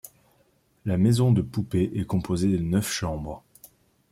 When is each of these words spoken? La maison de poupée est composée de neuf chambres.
La 0.83 0.97
maison 0.97 1.31
de 1.31 1.43
poupée 1.43 1.91
est 1.93 2.05
composée 2.07 2.47
de 2.47 2.57
neuf 2.57 2.91
chambres. 2.91 3.43